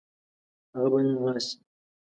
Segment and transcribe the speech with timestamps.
[0.75, 1.55] هغه به نن راشي.